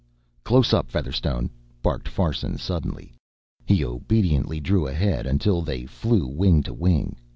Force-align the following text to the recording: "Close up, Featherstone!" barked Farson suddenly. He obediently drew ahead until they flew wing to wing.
"Close 0.43 0.73
up, 0.73 0.89
Featherstone!" 0.89 1.51
barked 1.83 2.07
Farson 2.07 2.57
suddenly. 2.57 3.13
He 3.67 3.85
obediently 3.85 4.59
drew 4.59 4.87
ahead 4.87 5.27
until 5.27 5.61
they 5.61 5.85
flew 5.85 6.25
wing 6.25 6.63
to 6.63 6.73
wing. 6.73 7.17